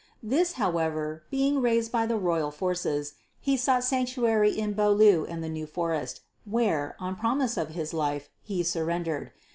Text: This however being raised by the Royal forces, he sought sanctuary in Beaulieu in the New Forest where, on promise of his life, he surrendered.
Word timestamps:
This 0.23 0.53
however 0.53 1.21
being 1.29 1.61
raised 1.61 1.91
by 1.91 2.07
the 2.07 2.17
Royal 2.17 2.49
forces, 2.49 3.13
he 3.39 3.55
sought 3.55 3.83
sanctuary 3.83 4.49
in 4.51 4.73
Beaulieu 4.73 5.25
in 5.25 5.41
the 5.41 5.47
New 5.49 5.67
Forest 5.67 6.21
where, 6.43 6.95
on 6.97 7.15
promise 7.15 7.55
of 7.55 7.69
his 7.75 7.93
life, 7.93 8.27
he 8.41 8.63
surrendered. 8.63 9.31